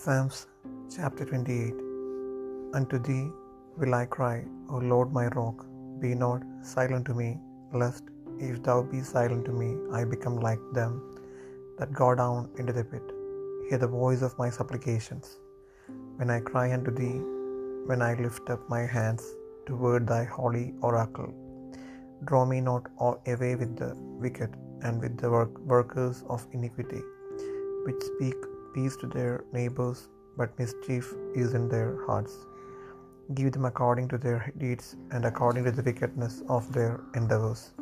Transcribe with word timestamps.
Psalms 0.00 0.36
chapter 0.94 1.24
28 1.28 1.78
Unto 2.78 2.98
thee 3.06 3.24
will 3.78 3.94
I 4.00 4.04
cry, 4.16 4.36
O 4.70 4.76
Lord 4.92 5.08
my 5.16 5.26
rock, 5.38 5.64
be 6.02 6.10
not 6.14 6.42
silent 6.72 7.04
to 7.08 7.14
me, 7.20 7.30
lest, 7.80 8.04
if 8.48 8.62
thou 8.66 8.76
be 8.92 9.00
silent 9.00 9.44
to 9.46 9.54
me, 9.60 9.70
I 9.98 10.04
become 10.12 10.36
like 10.48 10.64
them 10.78 10.92
that 11.78 11.98
go 12.00 12.08
down 12.20 12.42
into 12.58 12.74
the 12.76 12.84
pit. 12.92 13.08
Hear 13.68 13.80
the 13.84 13.92
voice 14.02 14.22
of 14.28 14.38
my 14.42 14.50
supplications. 14.58 15.26
When 16.18 16.30
I 16.36 16.48
cry 16.50 16.66
unto 16.76 16.92
thee, 17.00 17.18
when 17.90 18.00
I 18.08 18.12
lift 18.26 18.50
up 18.54 18.62
my 18.76 18.84
hands 18.96 19.24
toward 19.70 20.06
thy 20.06 20.22
holy 20.36 20.66
oracle. 20.90 21.32
Draw 22.28 22.44
me 22.52 22.60
not 22.60 22.86
away 23.00 23.54
with 23.62 23.74
the 23.82 23.90
wicked 24.26 24.54
and 24.82 25.02
with 25.02 25.16
the 25.22 25.30
work, 25.36 25.58
workers 25.74 26.22
of 26.28 26.46
iniquity, 26.52 27.02
which 27.86 28.00
speak 28.12 28.38
peace 28.74 28.96
to 28.98 29.06
their 29.06 29.44
neighbors, 29.52 30.08
but 30.36 30.58
mischief 30.58 31.14
is 31.34 31.54
in 31.54 31.68
their 31.68 31.90
hearts. 32.06 32.34
Give 33.34 33.50
them 33.52 33.66
according 33.66 34.08
to 34.08 34.18
their 34.18 34.52
deeds 34.58 34.96
and 35.10 35.24
according 35.24 35.64
to 35.64 35.72
the 35.72 35.82
wickedness 35.82 36.42
of 36.48 36.72
their 36.72 37.00
endeavors. 37.14 37.72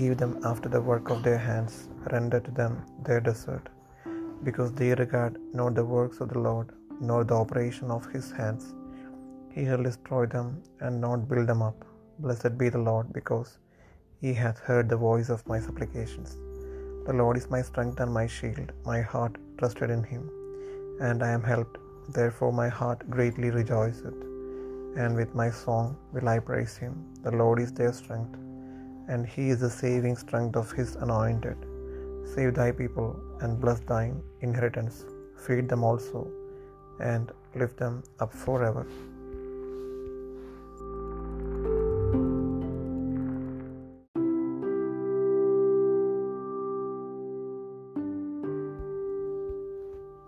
Give 0.00 0.16
them 0.22 0.38
after 0.44 0.68
the 0.68 0.80
work 0.80 1.10
of 1.10 1.22
their 1.22 1.38
hands, 1.38 1.88
render 2.12 2.40
to 2.40 2.50
them 2.50 2.84
their 3.06 3.20
desert, 3.20 3.68
because 4.44 4.72
they 4.72 4.94
regard 4.94 5.38
not 5.52 5.74
the 5.74 5.84
works 5.84 6.20
of 6.20 6.28
the 6.28 6.42
Lord, 6.48 6.68
nor 7.00 7.24
the 7.24 7.34
operation 7.34 7.90
of 7.90 8.10
his 8.12 8.30
hands. 8.30 8.74
He 9.54 9.64
shall 9.64 9.82
destroy 9.82 10.26
them 10.26 10.62
and 10.80 11.00
not 11.00 11.28
build 11.30 11.48
them 11.48 11.62
up. 11.62 11.84
Blessed 12.18 12.58
be 12.58 12.68
the 12.68 12.84
Lord, 12.90 13.12
because 13.12 13.58
he 14.20 14.32
hath 14.34 14.58
heard 14.68 14.88
the 14.88 14.96
voice 15.08 15.28
of 15.30 15.46
my 15.46 15.58
supplications. 15.58 16.36
The 17.08 17.14
Lord 17.18 17.36
is 17.40 17.46
my 17.52 17.60
strength 17.68 18.00
and 18.02 18.12
my 18.16 18.24
shield. 18.32 18.70
My 18.88 19.00
heart 19.10 19.34
trusted 19.58 19.90
in 19.94 20.02
him, 20.10 20.24
and 21.06 21.22
I 21.28 21.30
am 21.36 21.44
helped. 21.52 21.76
Therefore 22.16 22.50
my 22.58 22.66
heart 22.78 23.00
greatly 23.14 23.50
rejoiceth, 23.58 24.18
and 25.02 25.16
with 25.20 25.32
my 25.40 25.48
song 25.62 25.86
will 26.12 26.28
I 26.34 26.38
praise 26.48 26.74
him. 26.82 26.94
The 27.26 27.34
Lord 27.42 27.60
is 27.64 27.72
their 27.78 27.94
strength, 28.00 28.34
and 29.12 29.30
he 29.34 29.44
is 29.54 29.60
the 29.64 29.72
saving 29.82 30.16
strength 30.24 30.56
of 30.62 30.76
his 30.80 30.90
anointed. 31.06 31.60
Save 32.34 32.52
thy 32.60 32.70
people, 32.82 33.10
and 33.40 33.62
bless 33.64 33.80
thine 33.92 34.16
inheritance. 34.48 34.98
Feed 35.46 35.66
them 35.72 35.84
also, 35.90 36.22
and 37.12 37.32
lift 37.62 37.78
them 37.84 37.96
up 38.24 38.34
forever. 38.46 38.84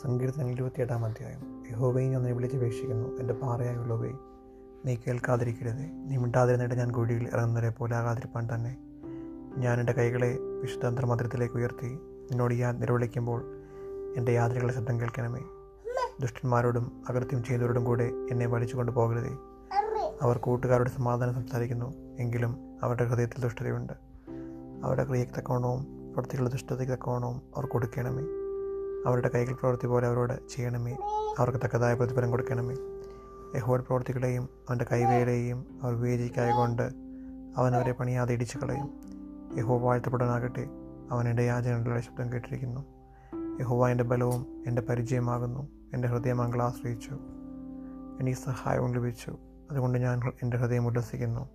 സങ്കീർത്തനം 0.00 0.50
ഇരുപത്തിയെട്ടാം 0.50 1.04
അധ്യായം. 1.04 1.64
യഹോബയെ 1.70 2.08
ഞാൻ 2.08 2.22
വിളിച്ചപേക്ഷിക്കുന്നു 2.22 3.20
എന്റെ 3.20 3.34
പാറയായുള്ളവേ 3.34 4.12
നീ 4.86 4.94
കേൾക്കാതിരിക്കരുതേ. 4.94 5.90
നീ 5.92 6.16
മിണ്ടാതിരുന്നിട്ട് 6.16 6.74
ഞാൻ 6.74 6.90
കുഴിയിൽ 6.90 7.28
ഇറങ്ങുന്നവരെ 7.32 7.70
പോലെ 7.70 7.96
ആകാതിരിപ്പാൻ 7.96 8.48
തന്നെ. 8.54 8.76
ഞാൻ 9.56 9.80
എന്റെ 9.80 9.92
കൈകളെ 9.92 10.38
വിശുദ്ധ 10.60 10.86
ഉയർത്തി. 11.56 11.86
നിന്നോട് 11.86 12.54
ഞാൻ 12.54 12.80
നിലവിളിക്കുമ്പോൾ 12.80 13.42
എന്റെ 14.16 14.32
യാത്രകളുടെ 14.32 14.72
ശബ്ദം 14.72 15.00
കേൾക്കണമേ. 15.00 15.40
ദുഷ്ടന്മാരോടും 16.20 17.02
അകൃത്യം 17.08 17.44
ചെയ്യുന്നവരോടും 17.44 17.84
കൂടെ 17.84 18.04
എന്നെ 18.30 18.46
വലിച്ചു 18.46 18.76
പോകരുതേ. 18.76 19.36
അവർ 20.22 20.38
കൂട്ടുകാരോട് 20.38 20.90
സമാധാനം 20.90 21.34
സംസാരിക്കുന്നു 21.34 21.94
എങ്കിലും 22.18 22.56
അവരുടെ 22.82 23.04
ഹൃദയത്തിൽ 23.04 23.42
ദുഷ്ടതയുണ്ട്. 23.42 23.92
അവരുടെ 24.84 25.04
ക്രിയക്ക് 25.04 25.32
തക്കോണവും 25.38 25.82
പ്രവൃത്തികളുടെ 26.12 26.50
ദുഷ്ടതയ്ക്ക് 26.50 26.92
തക്കവണവും 26.92 27.42
അവർ 27.56 27.66
കൊടുക്കണമേ. 27.66 28.41
അവരുടെ 29.06 29.30
കൈകൾ 29.34 29.52
പ്രവൃത്തി 29.52 29.86
പോലെ 29.86 30.06
അവരോട് 30.06 30.48
ചെയ്യണമേ. 30.48 30.96
അവർക്ക് 31.38 31.58
തക്കതായ 31.58 31.94
പ്രതിഫലം 31.94 32.30
കൊടുക്കണമേ. 32.30 32.76
യഹോയുടെ 33.56 33.84
പ്രവൃത്തികളെയും 33.84 34.48
അവന്റെ 34.68 34.86
കൈവേലയെയും 34.92 35.66
അവർ 35.82 35.94
വിവേചിക്കായകൊണ്ട് 35.94 36.82
അവൻ 37.56 37.76
അവരെ 37.76 37.92
പണിയാതെ 37.92 38.34
ഇടിച്ചു 38.34 38.58
കളയും. 38.58 38.90
യഹോ 39.58 39.78
വാഴ്ത്തപ്പെടാനാകട്ടെ 39.78 40.66
അവൻ 41.10 41.28
എന്റെ 41.28 41.42
യാചനകളുടെ 41.42 42.00
ശബ്ദം 42.00 42.32
കേട്ടിരിക്കുന്നു. 42.32 42.84
യഹോവ 43.60 43.88
എന്റെ 43.88 44.04
ബലവും 44.04 44.64
എന്റെ 44.66 44.82
പരിചയമാകുന്നു. 44.82 45.68
എന്റെ 45.94 46.08
ഹൃദയം 46.08 46.42
അങ്കൾ 46.42 46.62
ആശ്രയിച്ചു. 46.62 47.18
എനിക്ക് 48.20 48.38
സഹായവും 48.38 48.94
ലഭിച്ചു. 48.94 49.36
അതുകൊണ്ട് 49.70 49.98
ഞാൻ 49.98 50.20
എന്റെ 50.42 50.56
ഹൃദയം 50.56 50.86
ഉല്ലസിക്കുന്നു. 50.86 51.48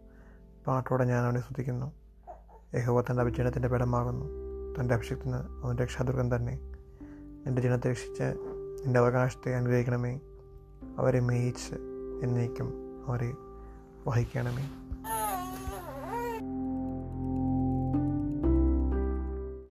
പാട്ടോടെ 0.67 1.05
ഞാൻ 1.05 1.23
അവനെ 1.23 1.39
സ്തുതിക്കുന്നു. 1.39 1.91
യഹോവ 2.75 3.01
തന്റെ 3.01 3.21
അഭിജനത്തിന്റെ 3.21 3.67
ബലമാകുന്നു. 3.67 4.25
തന്റെ 4.79 4.95
അഭിഷേകത്തിന് 4.95 5.35
അവൻ 5.35 5.77
രക്ഷാദുർഗം 5.77 6.35
തന്നെ. 6.35 6.76
എന്റെ 7.45 7.61
ജനത്തെ 7.61 7.89
രക്ഷിച്ച് 7.89 8.23
എന്റെ 8.85 8.99
അവകാശത്തെ 8.99 9.55
അനുഗ്രഹിക്കണമേ. 9.55 10.19
അവരെ 10.97 11.19
മേയിച്ച് 11.19 11.75
എന്നേക്കും 12.23 12.73
അവരെ 13.07 13.33
വഹിക്കണമേ. 14.07 14.86